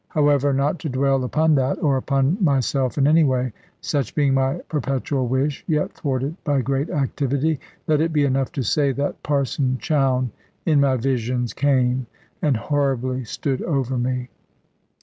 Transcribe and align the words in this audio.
However, 0.07 0.51
not 0.51 0.79
to 0.79 0.89
dwell 0.89 1.23
upon 1.23 1.53
that, 1.61 1.77
or 1.79 1.95
upon 1.95 2.43
myself 2.43 2.97
in 2.97 3.05
any 3.05 3.23
way 3.23 3.53
such 3.81 4.15
being 4.15 4.33
my 4.33 4.55
perpetual 4.67 5.27
wish, 5.27 5.63
yet 5.67 5.93
thwarted 5.93 6.43
by 6.43 6.61
great 6.61 6.89
activity 6.89 7.59
let 7.85 8.01
it 8.01 8.11
be 8.11 8.25
enough 8.25 8.51
to 8.53 8.63
say 8.63 8.93
that 8.93 9.21
Parson 9.21 9.77
Chowne 9.79 10.31
in 10.65 10.79
my 10.79 10.97
visions 10.97 11.53
came 11.53 12.07
and 12.41 12.57
horribly 12.57 13.23
stood 13.23 13.61
over 13.61 13.95
me. 13.95 14.29